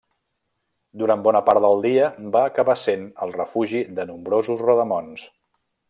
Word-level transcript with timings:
Durant 1.01 1.25
bona 1.27 1.41
part 1.49 1.61
del 1.65 1.83
dia 1.87 2.07
va 2.37 2.43
acabar 2.53 2.77
sent 2.85 3.05
el 3.27 3.35
refugi 3.39 3.85
de 4.01 4.07
nombrosos 4.15 4.65
rodamons. 4.69 5.29